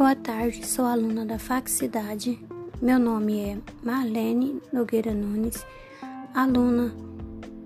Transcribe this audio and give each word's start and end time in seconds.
Boa 0.00 0.16
tarde, 0.16 0.66
sou 0.66 0.86
aluna 0.86 1.26
da 1.26 1.38
Faculdade. 1.38 2.38
Meu 2.80 2.98
nome 2.98 3.38
é 3.38 3.58
Marlene 3.82 4.58
Nogueira 4.72 5.12
Nunes, 5.12 5.62
aluna 6.32 6.90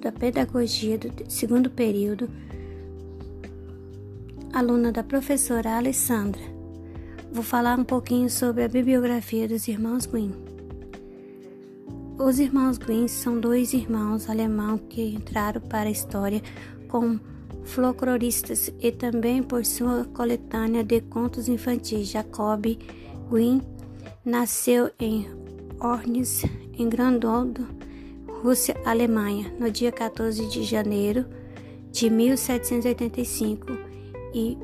da 0.00 0.10
Pedagogia 0.10 0.98
do 0.98 1.08
segundo 1.30 1.70
período, 1.70 2.28
aluna 4.52 4.90
da 4.90 5.04
professora 5.04 5.76
Alessandra. 5.76 6.42
Vou 7.30 7.44
falar 7.44 7.78
um 7.78 7.84
pouquinho 7.84 8.28
sobre 8.28 8.64
a 8.64 8.68
bibliografia 8.68 9.46
dos 9.46 9.68
irmãos 9.68 10.04
Grimm. 10.04 10.32
Os 12.18 12.40
irmãos 12.40 12.76
Grimm 12.76 13.06
são 13.06 13.38
dois 13.38 13.72
irmãos 13.72 14.28
alemãos 14.28 14.80
que 14.88 15.14
entraram 15.14 15.60
para 15.60 15.88
a 15.88 15.92
história 15.92 16.42
como 16.88 17.20
folcloristas 17.66 18.72
e 18.80 18.90
também 18.90 19.42
por 19.42 19.66
sua 19.66 20.06
coletânea 20.14 20.82
de 20.82 21.02
contos 21.02 21.48
infantis. 21.48 22.08
Jacob 22.08 22.64
Grimm 23.30 23.60
nasceu 24.24 24.90
em 24.98 25.28
Ornes, 25.80 26.42
em 26.78 26.88
Grandoldo, 26.88 27.68
Rússia, 28.42 28.74
Alemanha, 28.84 29.52
no 29.58 29.70
dia 29.70 29.92
14 29.92 30.48
de 30.48 30.62
janeiro 30.62 31.26
de 31.90 32.08
1785 32.08 33.66
e 34.32 34.56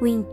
Grimm 0.00 0.24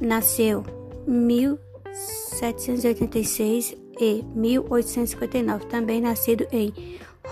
nasceu 0.00 0.64
em 1.06 1.12
1786 1.12 3.76
e 4.00 4.24
1859, 4.34 5.66
também 5.66 6.00
nascido 6.00 6.46
em 6.52 6.72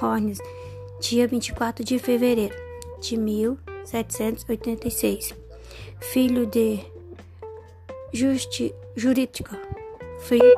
Hornes, 0.00 0.38
dia 1.00 1.26
24 1.26 1.82
de 1.84 1.98
fevereiro 1.98 2.54
de 3.00 3.16
1786. 3.16 5.34
Filho 6.00 6.46
de 6.46 6.78
Justi 8.12 8.72
Jurídico, 8.94 9.56
Filipe 10.20 10.54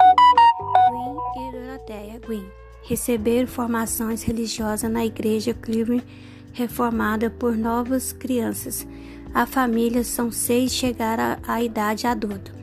Gwyn 0.90 1.16
e 1.36 1.52
Doroteia 1.52 2.18
Gwyn. 2.20 2.44
Receberam 2.82 3.48
formações 3.48 4.22
religiosas 4.22 4.90
na 4.90 5.04
igreja 5.04 5.52
Cleveland, 5.54 6.04
reformada 6.52 7.30
por 7.30 7.56
novas 7.56 8.12
crianças. 8.12 8.86
A 9.34 9.46
família 9.46 10.04
são 10.04 10.30
seis 10.30 10.72
chegaram 10.72 11.36
à 11.46 11.62
idade 11.62 12.06
adulta. 12.06 12.56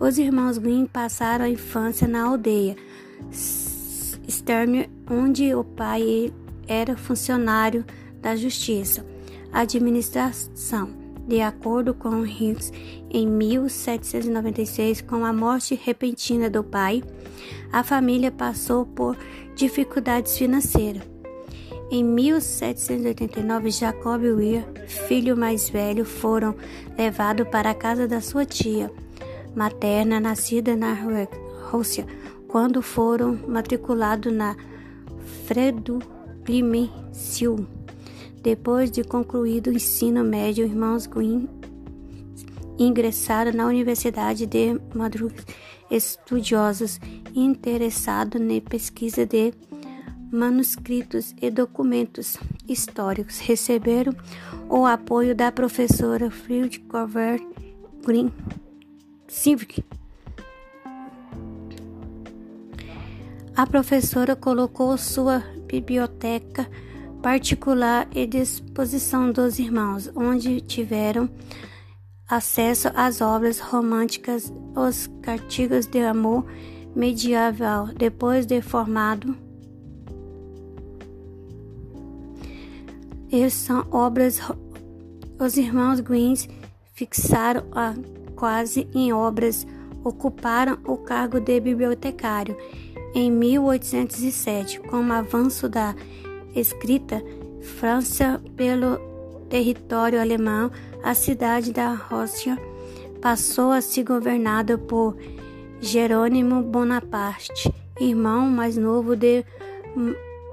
Os 0.00 0.18
irmãos 0.18 0.58
Green 0.58 0.86
passaram 0.86 1.44
a 1.44 1.48
infância 1.48 2.08
na 2.08 2.24
aldeia 2.24 2.76
Stern, 4.28 4.90
onde 5.10 5.54
o 5.54 5.62
pai 5.62 6.32
era 6.68 6.96
funcionário 6.96 7.84
da 8.20 8.36
justiça, 8.36 9.04
administração. 9.52 10.90
De 11.26 11.42
acordo 11.42 11.92
com 11.92 12.22
Hughes, 12.22 12.72
em 13.10 13.26
1796, 13.26 15.02
com 15.02 15.24
a 15.24 15.32
morte 15.32 15.74
repentina 15.74 16.48
do 16.48 16.64
pai, 16.64 17.02
a 17.70 17.82
família 17.82 18.30
passou 18.30 18.86
por 18.86 19.16
dificuldades 19.54 20.38
financeiras. 20.38 21.02
Em 21.90 22.04
1789, 22.04 23.70
Jacob 23.70 24.22
e 24.22 24.30
Will, 24.30 24.64
filho 24.86 25.36
mais 25.36 25.68
velho, 25.68 26.04
foram 26.04 26.54
levados 26.96 27.48
para 27.48 27.70
a 27.70 27.74
casa 27.74 28.06
da 28.06 28.20
sua 28.20 28.44
tia 28.44 28.90
materna, 29.54 30.20
nascida 30.20 30.76
na 30.76 30.94
Rússia, 31.70 32.06
quando 32.46 32.80
foram 32.80 33.38
matriculados 33.46 34.32
na 34.32 34.56
Fredo 35.46 35.98
Clemenceau. 36.48 37.66
Depois 38.42 38.90
de 38.90 39.04
concluído 39.04 39.66
o 39.66 39.72
ensino 39.74 40.24
médio, 40.24 40.64
irmãos 40.64 41.04
Green 41.04 41.46
ingressaram 42.78 43.52
na 43.52 43.66
Universidade 43.66 44.46
de 44.46 44.80
Madrid, 44.94 45.30
estudiosos 45.90 46.98
interessados 47.34 48.40
na 48.40 48.58
pesquisa 48.62 49.26
de 49.26 49.52
manuscritos 50.32 51.34
e 51.38 51.50
documentos 51.50 52.38
históricos. 52.66 53.40
Receberam 53.40 54.16
o 54.70 54.86
apoio 54.86 55.34
da 55.34 55.52
professora 55.52 56.30
Fried 56.30 56.78
Cover 56.88 57.42
Green 58.06 58.32
Civic. 59.26 59.84
A 63.54 63.66
professora 63.66 64.34
colocou 64.34 64.96
sua 64.96 65.57
biblioteca 65.68 66.68
particular 67.22 68.08
à 68.14 68.26
disposição 68.26 69.30
dos 69.30 69.58
irmãos, 69.58 70.10
onde 70.14 70.60
tiveram 70.60 71.28
acesso 72.28 72.90
às 72.94 73.20
obras 73.20 73.58
românticas, 73.58 74.52
os 74.74 75.10
artigos 75.26 75.86
de 75.86 76.00
amor 76.00 76.44
medieval. 76.94 77.88
Depois 77.88 78.46
de 78.46 78.60
formado, 78.60 79.36
essas 83.30 83.52
são 83.54 83.86
obras. 83.90 84.40
Os 85.38 85.56
irmãos 85.56 86.00
Greens 86.00 86.48
fixaram 86.94 87.64
a 87.72 87.94
quase 88.34 88.88
em 88.94 89.12
obras, 89.12 89.66
ocuparam 90.02 90.78
o 90.84 90.96
cargo 90.96 91.40
de 91.40 91.60
bibliotecário 91.60 92.56
em 93.18 93.32
1807, 93.32 94.78
com 94.78 95.04
o 95.04 95.12
avanço 95.12 95.68
da 95.68 95.92
escrita 96.54 97.20
França 97.60 98.40
pelo 98.56 98.96
território 99.50 100.20
alemão, 100.20 100.70
a 101.02 101.14
cidade 101.14 101.72
da 101.72 101.94
Rússia 101.94 102.56
passou 103.20 103.72
a 103.72 103.80
ser 103.80 104.04
governada 104.04 104.78
por 104.78 105.16
Jerônimo 105.80 106.62
Bonaparte, 106.62 107.72
irmão 107.98 108.48
mais 108.48 108.76
novo 108.76 109.16
de 109.16 109.44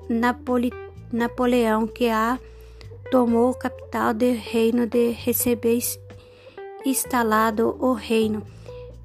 Napole 0.10 0.74
Napoleão, 1.14 1.86
que 1.86 2.10
a 2.10 2.40
tomou 3.12 3.54
capital 3.54 4.12
do 4.12 4.32
reino 4.34 4.88
de 4.88 5.12
receber 5.12 5.80
instalado 6.84 7.78
o 7.80 7.94
reino. 7.94 8.42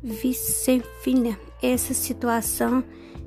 Vicefina, 0.03 1.39
essa 1.63 1.93
situação 1.93 2.83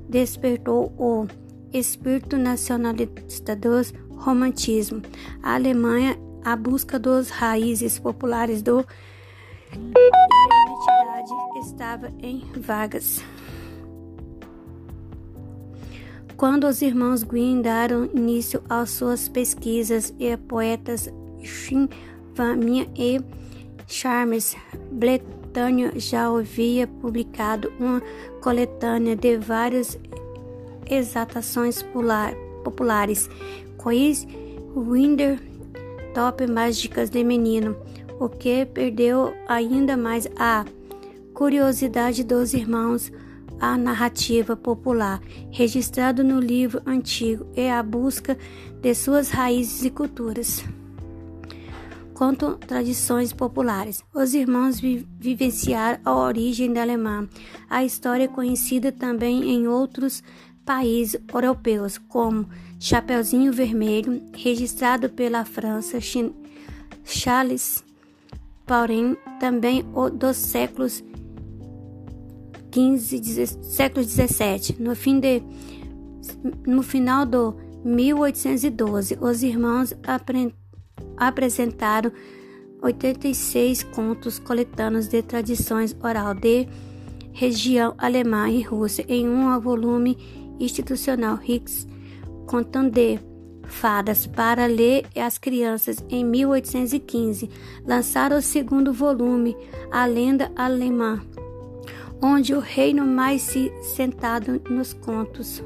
despertou 0.08 0.92
o 0.98 1.26
espírito 1.72 2.36
nacionalista 2.36 3.56
do 3.56 3.70
romantismo. 4.16 5.02
A 5.42 5.54
Alemanha, 5.54 6.18
a 6.44 6.54
busca 6.56 6.98
dos 6.98 7.30
raízes 7.30 7.98
populares 7.98 8.62
do 8.62 8.84
identidade 9.72 11.32
estava 11.58 12.12
em 12.20 12.44
vagas. 12.56 13.22
Quando 16.36 16.66
os 16.66 16.82
irmãos 16.82 17.22
Green 17.22 17.62
deram 17.62 18.06
início 18.06 18.62
às 18.68 18.90
suas 18.90 19.28
pesquisas 19.28 20.12
e 20.18 20.36
poetas 20.36 21.08
Chinvaminha 21.42 22.88
e 22.96 23.20
Charles 23.86 24.56
Bretanha 25.54 25.92
já 25.94 26.26
havia 26.26 26.84
publicado 26.84 27.72
uma 27.78 28.02
coletânea 28.42 29.14
de 29.14 29.36
várias 29.36 29.96
exaltações 30.90 31.80
populares, 32.64 33.30
quiz, 33.78 34.26
Winder, 34.74 35.38
top 36.12 36.44
mágicas 36.48 37.08
de 37.08 37.22
menino, 37.22 37.76
o 38.18 38.28
que 38.28 38.66
perdeu 38.66 39.32
ainda 39.46 39.96
mais 39.96 40.26
a 40.36 40.64
curiosidade 41.32 42.24
dos 42.24 42.52
irmãos 42.52 43.12
a 43.60 43.78
narrativa 43.78 44.56
popular, 44.56 45.22
registrado 45.52 46.24
no 46.24 46.40
livro 46.40 46.82
antigo, 46.84 47.46
e 47.56 47.68
a 47.68 47.80
busca 47.80 48.36
de 48.82 48.92
suas 48.92 49.30
raízes 49.30 49.84
e 49.84 49.90
culturas. 49.90 50.64
Quanto 52.14 52.54
tradições 52.54 53.32
populares, 53.32 54.02
os 54.14 54.34
irmãos 54.34 54.78
vi 54.80 55.06
vivenciaram 55.18 55.98
a 56.04 56.14
origem 56.16 56.72
da 56.72 56.82
alemã. 56.82 57.28
A 57.68 57.84
história 57.84 58.24
é 58.24 58.28
conhecida 58.28 58.92
também 58.92 59.50
em 59.50 59.66
outros 59.66 60.22
países 60.64 61.20
europeus, 61.32 61.98
como 61.98 62.48
Chapeuzinho 62.78 63.52
Vermelho, 63.52 64.22
registrado 64.32 65.10
pela 65.10 65.44
França, 65.44 65.98
Charles 67.04 67.84
porém 68.66 69.16
também 69.38 69.84
dos 70.16 70.36
séculos 70.36 71.04
15, 72.70 73.46
século 73.62 74.04
17. 74.04 74.82
No 74.82 74.96
fim 74.96 75.20
de 75.20 75.42
no 76.66 76.82
final 76.82 77.24
do 77.24 77.54
1812, 77.84 79.18
os 79.20 79.42
irmãos 79.42 79.94
apresentaram 81.16 82.12
86 82.82 83.82
contos 83.84 84.38
coletâneos 84.38 85.08
de 85.08 85.22
tradições 85.22 85.96
oral 86.02 86.34
de 86.34 86.68
região 87.32 87.94
alemã 87.98 88.48
e 88.48 88.62
Rússia 88.62 89.04
em 89.08 89.28
um 89.28 89.58
volume 89.58 90.16
institucional 90.60 91.38
Hicks, 91.42 91.86
contando 92.46 92.90
de 92.90 93.18
Fadas 93.66 94.26
para 94.26 94.66
ler 94.66 95.06
às 95.16 95.38
crianças 95.38 96.04
em 96.10 96.24
1815. 96.24 97.50
Lançaram 97.86 98.36
o 98.36 98.42
segundo 98.42 98.92
volume, 98.92 99.56
A 99.90 100.04
Lenda 100.04 100.52
Alemã, 100.54 101.20
onde 102.22 102.54
o 102.54 102.60
reino 102.60 103.06
mais 103.06 103.42
se 103.42 103.72
sentado 103.82 104.60
nos 104.68 104.92
contos. 104.92 105.62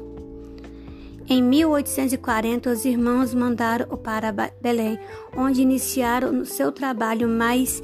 Em 1.31 1.43
1840, 1.43 2.71
os 2.71 2.85
irmãos 2.85 3.35
mandaram 3.35 3.85
para 3.97 4.31
Belém, 4.59 4.97
onde 5.37 5.61
iniciaram 5.61 6.43
seu 6.43 6.71
trabalho 6.71 7.29
mais 7.29 7.83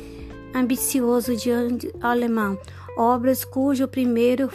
ambicioso 0.51 1.36
de 1.36 1.51
alemão, 2.01 2.57
obras 2.97 3.45
cujo 3.45 3.88
primeiro 3.88 4.50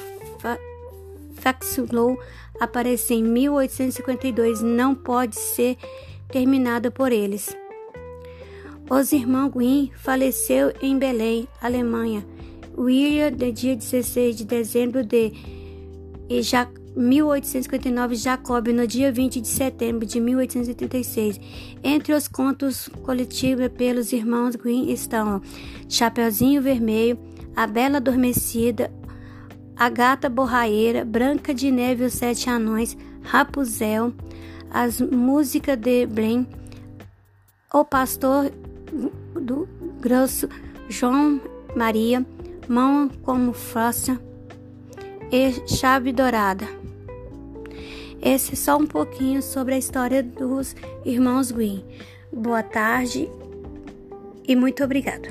facsimile 1.35 2.19
apareceu 2.59 3.17
em 3.17 3.23
1852 3.23 4.61
não 4.61 4.93
pode 4.93 5.37
ser 5.39 5.77
terminada 6.29 6.91
por 6.91 7.13
eles. 7.13 7.57
Os 8.91 9.13
irmãos 9.13 9.51
Gwyn 9.51 9.93
faleceu 9.95 10.73
em 10.83 10.99
Belém, 10.99 11.47
Alemanha, 11.63 12.27
William, 12.77 13.31
de 13.31 13.53
dia 13.53 13.77
16 13.77 14.37
de 14.37 14.45
dezembro 14.45 15.05
de 15.05 15.33
1859, 16.97 18.17
Jacob, 18.17 18.69
no 18.69 18.87
dia 18.87 19.13
20 19.13 19.41
de 19.41 19.49
setembro 19.49 20.05
de 20.05 20.21
1836. 20.21 21.41
Entre 21.83 22.13
os 22.13 22.27
contos 22.27 22.89
coletivos 23.03 23.69
pelos 23.69 24.13
irmãos 24.13 24.57
Green 24.57 24.91
estão 24.91 25.41
Chapeuzinho 25.89 26.61
Vermelho, 26.61 27.19
A 27.55 27.67
Bela 27.67 27.99
Adormecida, 27.99 28.93
A 29.77 29.89
Gata 29.89 30.29
Borraeira, 30.29 31.05
Branca 31.05 31.55
de 31.55 31.71
Neve 31.71 32.05
e 32.05 32.07
os 32.07 32.15
Sete 32.15 32.51
Anões, 32.51 32.97
Rapuzel, 33.23 34.13
As 34.71 35.01
Músicas 35.01 35.77
de 35.77 36.07
Blen, 36.07 36.47
O 37.73 37.85
Pastor 37.85 38.51
do 39.35 39.69
Grosso, 40.01 40.49
João 40.89 41.41
Maria, 41.77 42.27
Mão 42.69 43.09
como 43.23 43.53
Frosta 43.53 44.21
e 45.33 45.53
Chave 45.69 46.13
Dourada. 46.13 46.80
Esse 48.23 48.53
é 48.53 48.57
só 48.57 48.77
um 48.77 48.87
pouquinho 48.87 49.43
sobre 49.43 49.75
a 49.75 49.79
história 49.79 50.23
dos 50.23 50.77
irmãos 51.05 51.51
Green. 51.51 51.85
Boa 52.33 52.63
tarde 52.63 53.29
e 54.47 54.55
muito 54.55 54.85
obrigada. 54.85 55.29